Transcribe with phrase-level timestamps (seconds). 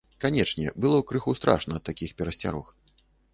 [0.23, 2.75] Канечне, было крыху страшна ад такіх перасцярог.